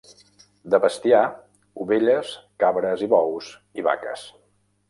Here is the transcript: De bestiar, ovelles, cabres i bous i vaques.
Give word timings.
De 0.73 0.77
bestiar, 0.85 1.19
ovelles, 1.85 2.33
cabres 2.65 3.07
i 3.09 3.11
bous 3.15 3.55
i 3.83 3.87
vaques. 3.91 4.29